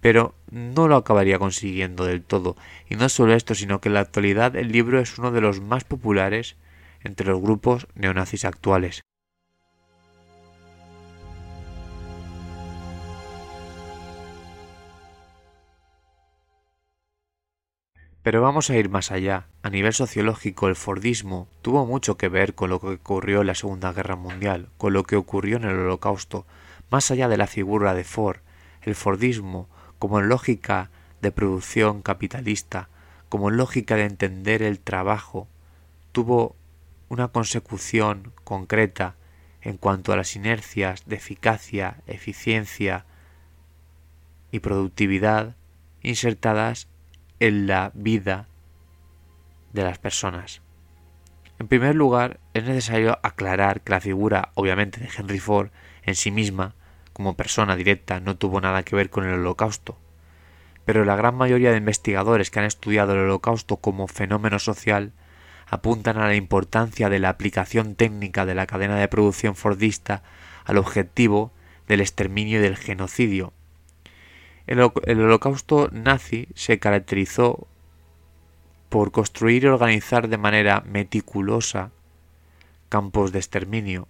pero 0.00 0.34
no 0.50 0.88
lo 0.88 0.96
acabaría 0.96 1.38
consiguiendo 1.38 2.04
del 2.04 2.22
todo. 2.22 2.56
Y 2.88 2.96
no 2.96 3.08
solo 3.08 3.34
esto, 3.34 3.54
sino 3.54 3.80
que 3.80 3.88
en 3.88 3.94
la 3.94 4.00
actualidad 4.00 4.56
el 4.56 4.72
libro 4.72 5.00
es 5.00 5.18
uno 5.18 5.30
de 5.30 5.40
los 5.40 5.60
más 5.60 5.84
populares 5.84 6.56
entre 7.02 7.26
los 7.26 7.40
grupos 7.40 7.86
neonazis 7.94 8.44
actuales. 8.44 9.02
Pero 18.22 18.42
vamos 18.42 18.68
a 18.68 18.76
ir 18.76 18.90
más 18.90 19.10
allá. 19.12 19.46
A 19.62 19.70
nivel 19.70 19.94
sociológico, 19.94 20.68
el 20.68 20.76
Fordismo 20.76 21.48
tuvo 21.62 21.86
mucho 21.86 22.18
que 22.18 22.28
ver 22.28 22.54
con 22.54 22.68
lo 22.68 22.78
que 22.78 22.88
ocurrió 22.88 23.40
en 23.40 23.46
la 23.46 23.54
Segunda 23.54 23.94
Guerra 23.94 24.14
Mundial, 24.14 24.68
con 24.76 24.92
lo 24.92 25.04
que 25.04 25.16
ocurrió 25.16 25.56
en 25.56 25.64
el 25.64 25.78
Holocausto. 25.78 26.44
Más 26.90 27.10
allá 27.10 27.28
de 27.28 27.38
la 27.38 27.46
figura 27.46 27.94
de 27.94 28.04
Ford, 28.04 28.40
el 28.82 28.94
Fordismo, 28.94 29.68
como 30.00 30.22
lógica 30.22 30.90
de 31.20 31.30
producción 31.30 32.00
capitalista, 32.00 32.88
como 33.28 33.50
lógica 33.50 33.96
de 33.96 34.06
entender 34.06 34.62
el 34.62 34.80
trabajo, 34.80 35.46
tuvo 36.10 36.56
una 37.10 37.28
consecución 37.28 38.32
concreta 38.42 39.14
en 39.60 39.76
cuanto 39.76 40.12
a 40.12 40.16
las 40.16 40.34
inercias 40.36 41.04
de 41.04 41.16
eficacia, 41.16 41.98
eficiencia 42.06 43.04
y 44.50 44.60
productividad 44.60 45.54
insertadas 46.02 46.88
en 47.38 47.66
la 47.66 47.92
vida 47.94 48.48
de 49.74 49.84
las 49.84 49.98
personas. 49.98 50.62
En 51.58 51.68
primer 51.68 51.94
lugar, 51.94 52.40
es 52.54 52.64
necesario 52.64 53.18
aclarar 53.22 53.82
que 53.82 53.92
la 53.92 54.00
figura, 54.00 54.50
obviamente, 54.54 54.98
de 54.98 55.10
Henry 55.14 55.40
Ford 55.40 55.68
en 56.04 56.14
sí 56.14 56.30
misma, 56.30 56.74
como 57.20 57.36
persona 57.36 57.76
directa, 57.76 58.18
no 58.18 58.38
tuvo 58.38 58.62
nada 58.62 58.82
que 58.82 58.96
ver 58.96 59.10
con 59.10 59.26
el 59.26 59.34
holocausto. 59.34 59.98
Pero 60.86 61.04
la 61.04 61.16
gran 61.16 61.34
mayoría 61.34 61.70
de 61.70 61.76
investigadores 61.76 62.50
que 62.50 62.60
han 62.60 62.64
estudiado 62.64 63.12
el 63.12 63.18
holocausto 63.18 63.76
como 63.76 64.08
fenómeno 64.08 64.58
social 64.58 65.12
apuntan 65.66 66.16
a 66.16 66.26
la 66.26 66.34
importancia 66.34 67.10
de 67.10 67.18
la 67.18 67.28
aplicación 67.28 67.94
técnica 67.94 68.46
de 68.46 68.54
la 68.54 68.66
cadena 68.66 68.96
de 68.96 69.06
producción 69.06 69.54
fordista 69.54 70.22
al 70.64 70.78
objetivo 70.78 71.52
del 71.88 72.00
exterminio 72.00 72.58
y 72.58 72.62
del 72.62 72.78
genocidio. 72.78 73.52
El, 74.66 74.80
holocausto 74.80 75.90
nazi 75.92 76.48
se 76.54 76.78
caracterizó 76.78 77.66
por 78.88 79.12
construir 79.12 79.64
y 79.64 79.66
organizar 79.66 80.28
de 80.28 80.38
manera 80.38 80.82
meticulosa 80.86 81.90
campos 82.88 83.30
de 83.30 83.40
exterminio, 83.40 84.08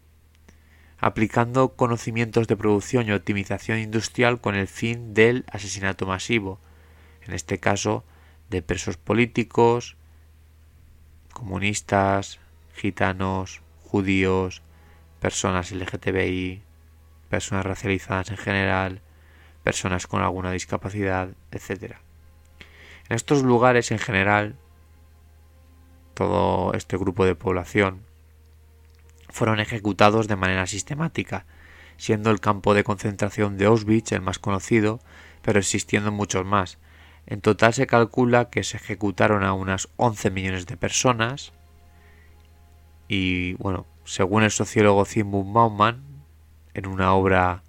aplicando 1.00 1.71
conocimientos 1.71 2.47
de 2.47 2.57
producción 2.57 3.09
y 3.09 3.12
optimización 3.12 3.78
industrial 3.78 4.40
con 4.40 4.54
el 4.54 4.69
fin 4.69 5.14
del 5.14 5.45
asesinato 5.50 6.07
masivo, 6.07 6.61
en 7.23 7.33
este 7.35 7.59
caso 7.59 8.04
de 8.50 8.61
presos 8.62 8.97
políticos, 8.99 9.97
comunistas, 11.33 12.38
gitanos, 12.75 13.62
judíos, 13.85 14.62
personas 15.21 15.73
LGTBI, 15.73 16.62
personas 17.30 17.64
racializadas 17.64 18.30
en 18.30 18.37
general, 18.37 19.00
personas 19.62 20.07
con 20.07 20.21
alguna 20.23 20.52
discapacidad, 20.52 21.30
etc. 21.50 21.97
En 23.09 23.16
estos 23.16 23.42
lugares 23.42 23.90
en 23.90 23.99
general, 23.99 24.57
todo 26.14 26.75
este 26.75 26.99
grupo 26.99 27.25
de 27.25 27.35
población 27.35 28.10
fueron 29.31 29.61
ejecutados 29.61 30.29
de 30.29 30.37
manera 30.37 30.67
sistemática, 30.67 31.47
siendo 31.97 32.31
el 32.31 32.41
campo 32.41 32.75
de 32.75 32.85
concentración 32.85 33.57
de 33.57 33.67
Auschwitz 33.67 34.13
el 34.13 34.23
más 34.23 34.39
conocido, 34.39 35.01
pero 35.43 35.59
existiendo 35.59 36.13
muchos 36.13 36.45
más. 36.45 36.79
En 37.27 37.41
total 37.41 37.75
se 37.75 37.87
calcula 37.87 38.51
que 38.51 38.65
se 38.65 38.77
ejecutaron 38.77 39.45
a 39.45 39.53
unas 39.53 39.89
11 39.97 40.31
millones 40.31 40.67
de 40.67 40.77
personas 40.77 41.53
y 43.09 43.55
bueno, 43.55 43.87
según 44.05 44.45
el 44.45 44.51
sociólogo 44.51 45.05
Zygmunt 45.05 45.53
Bauman, 45.53 46.03
en 46.75 46.87
una 46.87 47.13
obra 47.13 47.63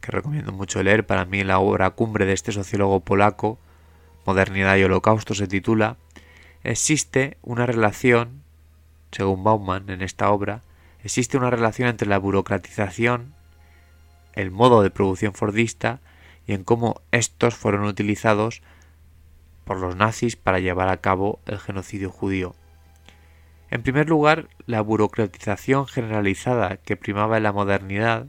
que 0.00 0.12
recomiendo 0.12 0.52
mucho 0.52 0.82
leer, 0.82 1.06
para 1.06 1.24
mí 1.24 1.42
la 1.44 1.58
obra 1.58 1.90
cumbre 1.90 2.24
de 2.24 2.32
este 2.32 2.52
sociólogo 2.52 3.00
polaco, 3.00 3.58
Modernidad 4.24 4.76
y 4.76 4.84
Holocausto 4.84 5.34
se 5.34 5.48
titula, 5.48 5.96
existe 6.62 7.38
una 7.42 7.66
relación, 7.66 8.41
según 9.12 9.44
Bauman 9.44 9.88
en 9.90 10.02
esta 10.02 10.30
obra, 10.30 10.62
existe 11.04 11.36
una 11.36 11.50
relación 11.50 11.88
entre 11.88 12.08
la 12.08 12.18
burocratización, 12.18 13.34
el 14.32 14.50
modo 14.50 14.82
de 14.82 14.90
producción 14.90 15.34
fordista 15.34 16.00
y 16.46 16.54
en 16.54 16.64
cómo 16.64 17.02
estos 17.12 17.54
fueron 17.54 17.84
utilizados 17.84 18.62
por 19.64 19.78
los 19.78 19.94
nazis 19.94 20.36
para 20.36 20.58
llevar 20.58 20.88
a 20.88 20.96
cabo 20.96 21.38
el 21.46 21.58
genocidio 21.58 22.10
judío. 22.10 22.54
En 23.70 23.82
primer 23.82 24.08
lugar, 24.08 24.48
la 24.66 24.80
burocratización 24.80 25.86
generalizada 25.86 26.76
que 26.78 26.96
primaba 26.96 27.36
en 27.36 27.44
la 27.44 27.52
modernidad 27.52 28.26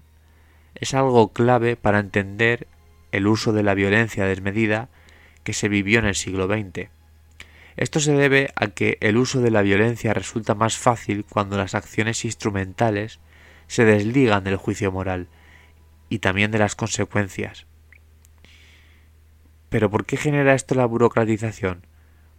es 0.75 0.93
algo 0.93 1.33
clave 1.33 1.75
para 1.75 1.99
entender 1.99 2.67
el 3.11 3.27
uso 3.27 3.53
de 3.53 3.63
la 3.63 3.73
violencia 3.73 4.25
desmedida 4.25 4.89
que 5.43 5.53
se 5.53 5.69
vivió 5.69 5.99
en 5.99 6.05
el 6.05 6.15
siglo 6.15 6.47
XX. 6.47 6.89
Esto 7.75 7.99
se 7.99 8.13
debe 8.13 8.51
a 8.55 8.67
que 8.67 8.97
el 9.01 9.17
uso 9.17 9.41
de 9.41 9.51
la 9.51 9.61
violencia 9.61 10.13
resulta 10.13 10.55
más 10.55 10.77
fácil 10.77 11.25
cuando 11.27 11.57
las 11.57 11.75
acciones 11.75 12.23
instrumentales 12.25 13.19
se 13.67 13.85
desligan 13.85 14.43
del 14.43 14.57
juicio 14.57 14.91
moral 14.91 15.27
y 16.09 16.19
también 16.19 16.51
de 16.51 16.59
las 16.59 16.75
consecuencias. 16.75 17.65
Pero 19.69 19.89
¿por 19.89 20.05
qué 20.05 20.17
genera 20.17 20.53
esto 20.53 20.75
la 20.75 20.85
burocratización? 20.85 21.87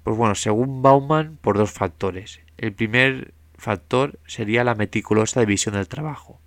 Pues 0.05 0.17
bueno, 0.17 0.37
según 0.37 0.83
Bauman, 0.83 1.39
por 1.41 1.57
dos 1.57 1.73
factores. 1.73 2.41
El 2.59 2.73
primer 2.73 3.35
factor 3.57 4.21
sería 4.27 4.63
la 4.63 4.77
meticulosa 4.77 5.41
división 5.41 5.75
del 5.75 5.89
trabajo, 5.89 6.39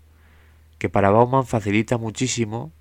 que 0.77 0.88
para 0.88 1.10
Bauman 1.10 1.46
facilita 1.46 1.98
muchísimo 1.98 2.72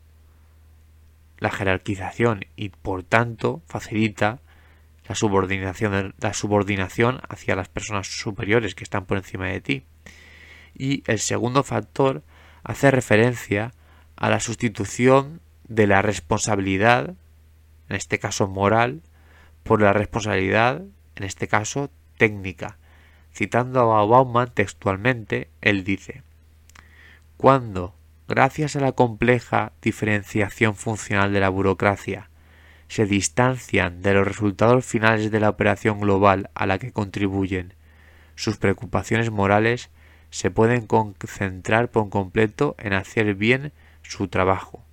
la 1.38 1.50
jerarquización 1.50 2.44
y 2.54 2.68
por 2.68 3.02
tanto 3.02 3.62
facilita 3.66 4.38
la 5.08 5.14
subordinación, 5.14 6.14
la 6.18 6.34
subordinación 6.34 7.20
hacia 7.28 7.56
las 7.56 7.68
personas 7.68 8.08
superiores 8.08 8.74
que 8.74 8.84
están 8.84 9.06
por 9.06 9.18
encima 9.18 9.46
de 9.46 9.60
ti. 9.60 9.84
Y 10.74 11.02
el 11.06 11.18
segundo 11.18 11.62
factor 11.62 12.22
hace 12.64 12.90
referencia 12.90 13.72
a 14.16 14.30
la 14.30 14.40
sustitución 14.40 15.40
de 15.68 15.86
la 15.86 16.02
responsabilidad, 16.02 17.14
en 17.88 17.96
este 17.96 18.18
caso 18.18 18.48
moral, 18.48 19.02
por 19.62 19.80
la 19.80 19.92
responsabilidad, 19.92 20.82
en 21.16 21.24
este 21.24 21.48
caso 21.48 21.90
técnica. 22.16 22.78
Citando 23.32 23.94
a 23.94 24.04
Bauman 24.04 24.50
textualmente, 24.52 25.50
él 25.60 25.84
dice, 25.84 26.22
cuando, 27.36 27.94
gracias 28.28 28.76
a 28.76 28.80
la 28.80 28.92
compleja 28.92 29.72
diferenciación 29.82 30.74
funcional 30.74 31.32
de 31.32 31.40
la 31.40 31.50
burocracia, 31.50 32.30
se 32.88 33.06
distancian 33.06 34.02
de 34.02 34.14
los 34.14 34.26
resultados 34.26 34.84
finales 34.84 35.30
de 35.30 35.40
la 35.40 35.50
operación 35.50 36.00
global 36.00 36.50
a 36.54 36.66
la 36.66 36.78
que 36.78 36.92
contribuyen 36.92 37.74
sus 38.34 38.56
preocupaciones 38.58 39.30
morales, 39.30 39.90
se 40.30 40.50
pueden 40.50 40.86
concentrar 40.86 41.90
por 41.90 42.10
completo 42.10 42.76
en 42.78 42.92
hacer 42.92 43.34
bien 43.34 43.72
su 44.02 44.28
trabajo. 44.28 44.84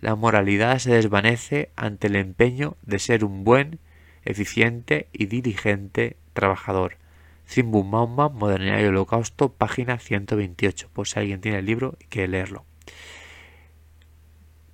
La 0.00 0.14
moralidad 0.14 0.78
se 0.78 0.92
desvanece 0.92 1.70
ante 1.76 2.08
el 2.08 2.16
empeño 2.16 2.76
de 2.82 2.98
ser 2.98 3.24
un 3.24 3.42
buen, 3.42 3.78
eficiente 4.24 5.08
y 5.12 5.26
diligente 5.26 6.16
trabajador. 6.34 6.98
Zimbum 7.48 7.90
Maumba, 7.90 8.28
Modernidad 8.28 8.80
y 8.80 8.84
Holocausto, 8.84 9.52
página 9.52 9.98
128, 9.98 10.90
por 10.92 11.08
si 11.08 11.18
alguien 11.18 11.40
tiene 11.40 11.58
el 11.58 11.66
libro 11.66 11.96
y 12.00 12.04
quiere 12.04 12.28
leerlo. 12.28 12.64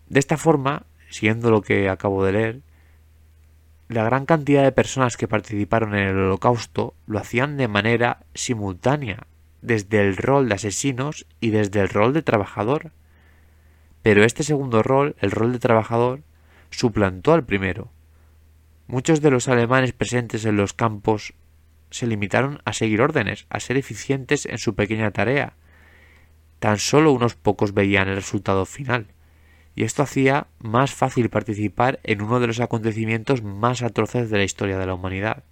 De 0.08 0.18
esta 0.18 0.36
forma, 0.36 0.86
siguiendo 1.10 1.50
lo 1.50 1.60
que 1.60 1.88
acabo 1.88 2.24
de 2.24 2.32
leer, 2.32 2.60
la 3.88 4.04
gran 4.04 4.24
cantidad 4.24 4.62
de 4.62 4.72
personas 4.72 5.16
que 5.16 5.28
participaron 5.28 5.94
en 5.94 6.06
el 6.08 6.16
holocausto 6.16 6.94
lo 7.06 7.18
hacían 7.18 7.56
de 7.56 7.66
manera 7.66 8.20
simultánea, 8.34 9.26
desde 9.62 10.00
el 10.00 10.16
rol 10.16 10.48
de 10.48 10.54
asesinos 10.54 11.26
y 11.40 11.50
desde 11.50 11.80
el 11.80 11.88
rol 11.88 12.12
de 12.12 12.22
trabajador. 12.22 12.92
Pero 14.02 14.24
este 14.24 14.44
segundo 14.44 14.82
rol, 14.82 15.16
el 15.18 15.32
rol 15.32 15.52
de 15.52 15.58
trabajador, 15.58 16.22
suplantó 16.70 17.32
al 17.32 17.44
primero. 17.44 17.90
Muchos 18.86 19.20
de 19.20 19.32
los 19.32 19.48
alemanes 19.48 19.92
presentes 19.92 20.44
en 20.44 20.56
los 20.56 20.72
campos 20.72 21.34
se 21.90 22.06
limitaron 22.06 22.62
a 22.64 22.72
seguir 22.72 23.02
órdenes, 23.02 23.46
a 23.50 23.58
ser 23.58 23.76
eficientes 23.76 24.46
en 24.46 24.58
su 24.58 24.76
pequeña 24.76 25.10
tarea. 25.10 25.54
Tan 26.60 26.78
solo 26.78 27.12
unos 27.12 27.34
pocos 27.34 27.74
veían 27.74 28.08
el 28.08 28.16
resultado 28.16 28.66
final 28.66 29.08
y 29.74 29.84
esto 29.84 30.02
hacía 30.02 30.46
más 30.58 30.94
fácil 30.94 31.30
participar 31.30 32.00
en 32.02 32.22
uno 32.22 32.40
de 32.40 32.48
los 32.48 32.60
acontecimientos 32.60 33.42
más 33.42 33.82
atroces 33.82 34.30
de 34.30 34.38
la 34.38 34.44
historia 34.44 34.78
de 34.78 34.86
la 34.86 34.94
humanidad. 34.94 35.44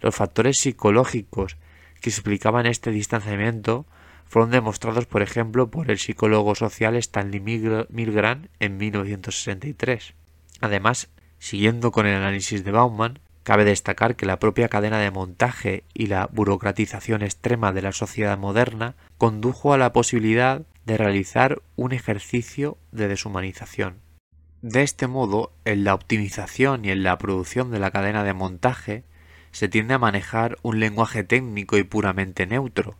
Los 0.00 0.14
factores 0.14 0.56
psicológicos 0.58 1.56
que 2.00 2.10
explicaban 2.10 2.66
este 2.66 2.90
distanciamiento 2.90 3.86
fueron 4.26 4.50
demostrados, 4.50 5.06
por 5.06 5.22
ejemplo, 5.22 5.70
por 5.70 5.90
el 5.90 5.98
psicólogo 5.98 6.54
social 6.54 6.96
Stanley 6.96 7.40
Milgram 7.40 8.48
en 8.58 8.76
1963. 8.76 10.14
Además, 10.60 11.08
siguiendo 11.38 11.92
con 11.92 12.06
el 12.06 12.16
análisis 12.16 12.64
de 12.64 12.72
Bauman, 12.72 13.20
cabe 13.44 13.64
destacar 13.64 14.16
que 14.16 14.26
la 14.26 14.40
propia 14.40 14.68
cadena 14.68 14.98
de 14.98 15.12
montaje 15.12 15.84
y 15.94 16.06
la 16.06 16.28
burocratización 16.32 17.22
extrema 17.22 17.72
de 17.72 17.82
la 17.82 17.92
sociedad 17.92 18.36
moderna 18.36 18.96
condujo 19.18 19.72
a 19.72 19.78
la 19.78 19.92
posibilidad 19.92 20.62
de 20.86 20.96
realizar 20.96 21.60
un 21.74 21.92
ejercicio 21.92 22.78
de 22.92 23.08
deshumanización. 23.08 24.00
De 24.62 24.82
este 24.82 25.08
modo, 25.08 25.52
en 25.64 25.84
la 25.84 25.94
optimización 25.94 26.84
y 26.84 26.90
en 26.90 27.02
la 27.02 27.18
producción 27.18 27.70
de 27.70 27.80
la 27.80 27.90
cadena 27.90 28.24
de 28.24 28.32
montaje, 28.32 29.04
se 29.50 29.68
tiende 29.68 29.94
a 29.94 29.98
manejar 29.98 30.58
un 30.62 30.80
lenguaje 30.80 31.24
técnico 31.24 31.76
y 31.76 31.82
puramente 31.82 32.46
neutro. 32.46 32.96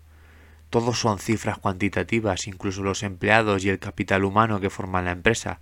Todos 0.68 0.98
son 0.98 1.18
cifras 1.18 1.58
cuantitativas, 1.58 2.48
incluso 2.48 2.82
los 2.82 3.02
empleados 3.04 3.64
y 3.64 3.68
el 3.68 3.78
capital 3.78 4.24
humano 4.24 4.60
que 4.60 4.70
forman 4.70 5.04
la 5.04 5.12
empresa. 5.12 5.60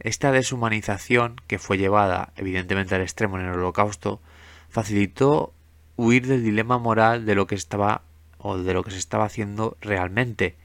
Esta 0.00 0.32
deshumanización, 0.32 1.36
que 1.46 1.58
fue 1.58 1.76
llevada 1.76 2.32
evidentemente 2.36 2.94
al 2.94 3.02
extremo 3.02 3.38
en 3.38 3.44
el 3.44 3.52
holocausto, 3.52 4.22
facilitó 4.70 5.52
huir 5.96 6.26
del 6.26 6.44
dilema 6.44 6.78
moral 6.78 7.26
de 7.26 7.34
lo 7.34 7.46
que 7.46 7.56
estaba 7.56 8.02
o 8.38 8.56
de 8.56 8.72
lo 8.72 8.84
que 8.84 8.92
se 8.92 8.98
estaba 8.98 9.24
haciendo 9.24 9.76
realmente 9.80 10.56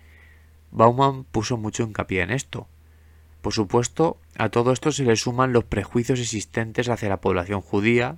Bauman 0.73 1.23
puso 1.23 1.55
mucho 1.55 1.83
hincapié 1.83 2.23
en 2.23 2.31
esto. 2.31 2.67
Por 3.41 3.53
supuesto, 3.53 4.17
a 4.37 4.49
todo 4.49 4.71
esto 4.71 4.91
se 4.91 5.03
le 5.03 5.15
suman 5.15 5.53
los 5.53 5.65
prejuicios 5.65 6.19
existentes 6.19 6.89
hacia 6.89 7.09
la 7.09 7.21
población 7.21 7.61
judía, 7.61 8.17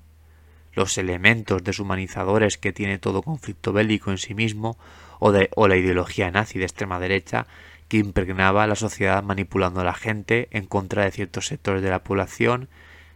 los 0.74 0.98
elementos 0.98 1.64
deshumanizadores 1.64 2.58
que 2.58 2.72
tiene 2.72 2.98
todo 2.98 3.24
conflicto 3.24 3.74
bélico 3.74 4.12
en 4.12 4.18
sí 4.18 4.34
mismo, 4.34 4.78
o, 5.20 5.34
o 5.56 5.68
la 5.68 5.76
ideología 5.76 6.32
nazi 6.32 6.58
de 6.58 6.66
extrema 6.66 7.00
derecha 7.00 7.46
que 7.90 7.98
impregnaba 7.98 8.68
la 8.68 8.76
sociedad 8.76 9.22
manipulando 9.22 9.82
a 9.82 9.86
la 9.86 9.94
gente 9.94 10.48
en 10.52 10.66
contra 10.66 11.04
de 11.04 11.12
ciertos 11.12 11.48
sectores 11.48 11.82
de 11.82 11.90
la 11.90 12.04
población, 12.04 12.70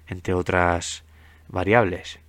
entre 0.07 0.33
otras 0.33 1.03
variables. 1.47 2.19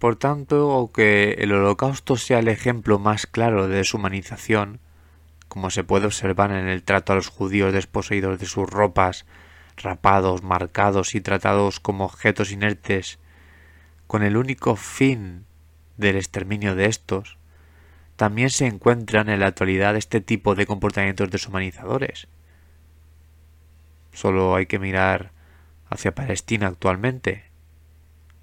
Por 0.00 0.16
tanto, 0.16 0.72
aunque 0.72 1.36
el 1.38 1.52
holocausto 1.52 2.16
sea 2.16 2.40
el 2.40 2.48
ejemplo 2.48 2.98
más 2.98 3.26
claro 3.26 3.68
de 3.68 3.76
deshumanización, 3.76 4.80
como 5.50 5.70
se 5.70 5.82
puede 5.82 6.06
observar 6.06 6.52
en 6.52 6.68
el 6.68 6.84
trato 6.84 7.12
a 7.12 7.16
los 7.16 7.26
judíos 7.26 7.72
desposeídos 7.72 8.38
de 8.38 8.46
sus 8.46 8.70
ropas, 8.70 9.26
rapados, 9.76 10.44
marcados 10.44 11.16
y 11.16 11.20
tratados 11.20 11.80
como 11.80 12.04
objetos 12.04 12.52
inertes, 12.52 13.18
con 14.06 14.22
el 14.22 14.36
único 14.36 14.76
fin 14.76 15.44
del 15.96 16.14
exterminio 16.14 16.76
de 16.76 16.86
estos, 16.86 17.36
también 18.14 18.50
se 18.50 18.68
encuentran 18.68 19.28
en 19.28 19.40
la 19.40 19.48
actualidad 19.48 19.96
este 19.96 20.20
tipo 20.20 20.54
de 20.54 20.66
comportamientos 20.66 21.32
deshumanizadores. 21.32 22.28
Solo 24.12 24.54
hay 24.54 24.66
que 24.66 24.78
mirar 24.78 25.32
hacia 25.88 26.14
Palestina 26.14 26.68
actualmente. 26.68 27.50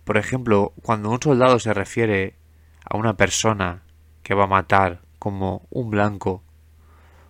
Por 0.03 0.17
ejemplo, 0.17 0.73
cuando 0.81 1.09
un 1.09 1.21
soldado 1.21 1.57
se 1.59 1.73
refiere 1.73 2.35
a 2.83 2.97
una 2.97 3.15
persona 3.15 3.83
que 4.23 4.33
va 4.33 4.43
a 4.43 4.47
matar 4.47 4.99
como 5.19 5.65
un 5.69 5.89
blanco, 5.89 6.43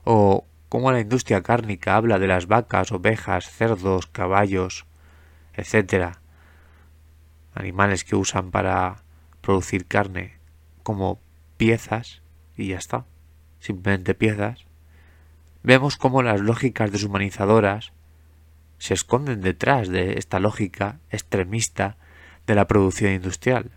o 0.10 0.48
cómo 0.70 0.94
la 0.94 1.02
industria 1.02 1.44
cárnica 1.44 1.98
habla 1.98 2.18
de 2.18 2.28
las 2.28 2.48
vacas, 2.48 2.94
ovejas, 2.94 3.52
cerdos, 3.52 4.08
caballos, 4.08 4.86
etc. 5.54 6.16
Animales 7.54 8.06
que 8.06 8.16
usan 8.16 8.50
para 8.50 9.04
producir 9.42 9.86
carne 9.86 10.38
como 10.82 11.20
piezas 11.58 12.22
y 12.56 12.68
ya 12.70 12.78
está, 12.78 13.06
simplemente 13.60 14.16
piezas. 14.16 14.66
vemos 15.62 15.98
cómo 15.98 16.24
las 16.24 16.40
lógicas 16.40 16.90
deshumanizadoras 16.94 17.92
se 18.78 18.94
esconden 18.94 19.42
detrás 19.42 19.90
de 19.90 20.18
esta 20.18 20.40
lógica 20.40 21.00
extremista 21.10 21.98
de 22.46 22.56
la 22.56 22.66
producción 22.66 23.12
industrial, 23.12 23.72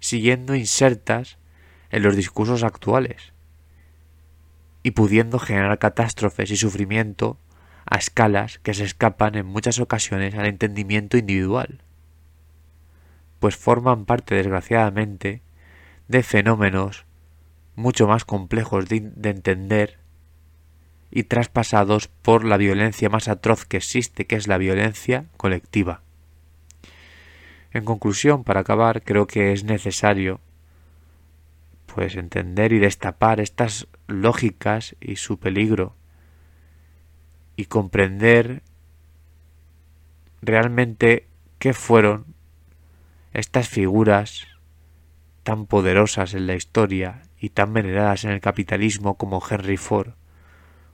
siguiendo 0.00 0.56
insertas 0.56 1.38
en 1.90 2.02
los 2.02 2.16
discursos 2.16 2.64
actuales 2.64 3.33
y 4.84 4.92
pudiendo 4.92 5.40
generar 5.40 5.80
catástrofes 5.80 6.50
y 6.52 6.56
sufrimiento 6.56 7.38
a 7.86 7.96
escalas 7.96 8.58
que 8.58 8.74
se 8.74 8.84
escapan 8.84 9.34
en 9.34 9.46
muchas 9.46 9.80
ocasiones 9.80 10.34
al 10.34 10.46
entendimiento 10.46 11.16
individual, 11.16 11.80
pues 13.40 13.56
forman 13.56 14.04
parte 14.04 14.34
desgraciadamente 14.36 15.42
de 16.06 16.22
fenómenos 16.22 17.06
mucho 17.76 18.06
más 18.06 18.26
complejos 18.26 18.86
de, 18.88 19.10
entender 19.22 19.98
y 21.10 21.24
traspasados 21.24 22.08
por 22.08 22.44
la 22.44 22.58
violencia 22.58 23.08
más 23.08 23.28
atroz 23.28 23.64
que 23.64 23.78
existe, 23.78 24.26
que 24.26 24.36
es 24.36 24.48
la 24.48 24.58
violencia 24.58 25.24
colectiva. 25.38 26.02
En 27.72 27.86
conclusión, 27.86 28.44
para 28.44 28.60
acabar, 28.60 29.02
creo 29.02 29.26
que 29.26 29.52
es 29.52 29.64
necesario 29.64 30.40
pues 31.94 32.16
entender 32.16 32.72
y 32.72 32.80
destapar 32.80 33.38
estas 33.38 33.86
lógicas 34.08 34.96
y 35.00 35.14
su 35.14 35.38
peligro 35.38 35.94
y 37.54 37.66
comprender 37.66 38.62
realmente 40.42 41.28
qué 41.60 41.72
fueron 41.72 42.34
estas 43.32 43.68
figuras 43.68 44.48
tan 45.44 45.66
poderosas 45.66 46.34
en 46.34 46.48
la 46.48 46.56
historia 46.56 47.22
y 47.38 47.50
tan 47.50 47.72
veneradas 47.72 48.24
en 48.24 48.32
el 48.32 48.40
capitalismo 48.40 49.14
como 49.14 49.40
Henry 49.48 49.76
Ford, 49.76 50.14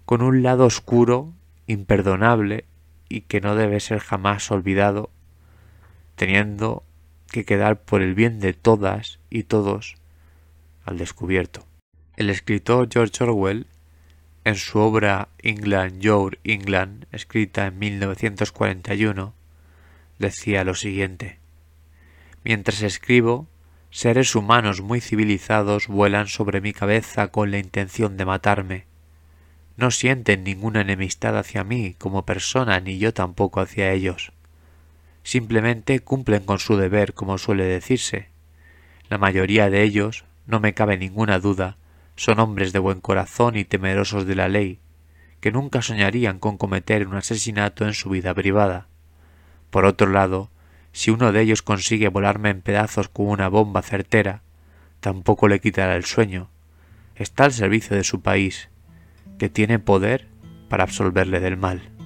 con 0.05 0.21
un 0.21 0.43
lado 0.43 0.67
oscuro, 0.67 1.33
imperdonable 1.67 2.67
y 3.09 3.23
que 3.23 3.41
no 3.41 3.55
debe 3.55 3.81
ser 3.81 4.01
jamás 4.01 4.51
olvidado, 4.51 5.09
teniendo 6.17 6.85
que 7.31 7.47
quedar 7.47 7.81
por 7.81 8.03
el 8.03 8.15
bien 8.15 8.39
de 8.39 8.53
todas 8.53 9.19
y 9.31 9.45
todos 9.45 10.00
al 10.91 10.99
descubierto. 10.99 11.67
El 12.17 12.29
escritor 12.29 12.89
George 12.93 13.25
Orwell, 13.25 13.67
en 14.45 14.57
su 14.57 14.79
obra 14.79 15.29
England, 15.39 16.01
Your 16.01 16.39
England, 16.45 17.07
escrita 17.13 17.67
en 17.67 17.79
1941, 17.79 19.33
decía 20.19 20.65
lo 20.65 20.75
siguiente 20.75 21.39
Mientras 22.43 22.83
escribo, 22.83 23.49
seres 23.91 24.35
humanos 24.35 24.81
muy 24.81 25.01
civilizados 25.01 25.89
vuelan 25.89 26.27
sobre 26.27 26.61
mi 26.61 26.73
cabeza 26.73 27.29
con 27.29 27.51
la 27.51 27.59
intención 27.59 28.17
de 28.17 28.25
matarme. 28.25 28.85
No 29.77 29.91
sienten 29.91 30.45
ninguna 30.45 30.81
enemistad 30.81 31.39
hacia 31.39 31.65
mí 31.65 31.95
como 31.99 32.25
persona 32.25 32.81
ni 32.81 32.99
yo 32.99 33.15
tampoco 33.15 33.61
hacia 33.61 33.93
ellos. 33.93 34.33
Simplemente 35.23 36.01
cumplen 36.01 36.45
con 36.45 36.59
su 36.59 36.77
deber, 36.77 37.15
como 37.15 37.37
suele 37.37 37.65
decirse. 37.65 38.29
La 39.09 39.19
mayoría 39.19 39.69
de 39.69 39.83
ellos, 39.83 40.25
no 40.51 40.61
me 40.61 40.75
cabe 40.75 40.99
ninguna 40.99 41.39
duda, 41.39 41.77
son 42.17 42.39
hombres 42.41 42.73
de 42.73 42.79
buen 42.79 43.01
corazón 43.01 43.57
y 43.57 43.65
temerosos 43.65 44.27
de 44.27 44.35
la 44.35 44.49
ley, 44.49 44.81
que 45.41 45.53
nunca 45.53 45.81
soñarían 45.81 46.39
con 46.39 46.59
cometer 46.59 47.07
un 47.07 47.15
asesinato 47.15 47.87
en 47.87 47.95
su 47.95 48.11
vida 48.11 48.35
privada. 48.35 48.89
Por 49.71 49.85
otro 49.85 50.11
lado, 50.11 50.51
si 50.93 51.11
uno 51.11 51.33
de 51.33 51.41
ellos 51.41 51.63
consigue 51.63 52.09
volarme 52.09 52.51
en 52.51 52.63
pedazos 52.63 53.09
con 53.09 53.27
una 53.29 53.49
bomba 53.49 53.83
certera, 53.83 54.43
tampoco 55.01 55.49
le 55.49 55.61
quitará 55.61 55.97
el 55.97 56.05
sueño. 56.05 56.51
Está 57.15 57.45
al 57.45 57.53
servicio 57.53 57.97
de 57.97 58.05
su 58.05 58.21
país, 58.21 58.69
que 59.39 59.49
tiene 59.49 59.79
poder 59.79 60.27
para 60.69 60.85
absolverle 60.85 61.41
del 61.41 61.57
mal. 61.57 62.00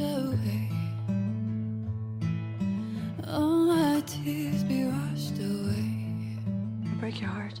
away. 0.00 0.70
All 3.28 3.66
my 3.66 4.02
tears 4.06 4.64
be 4.64 4.84
washed 4.84 5.38
away. 5.38 6.38
I 6.84 6.94
break 6.98 7.20
your 7.20 7.30
heart. 7.30 7.60